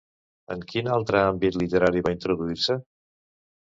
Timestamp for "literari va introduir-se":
1.63-2.83